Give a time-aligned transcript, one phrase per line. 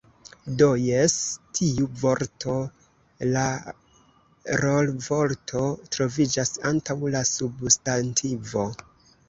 [0.59, 1.17] Do jes.
[1.59, 2.55] Tiu vorto,
[3.35, 3.43] la
[4.63, 5.63] rolvorto
[5.99, 8.69] troviĝas antaŭ la substantivo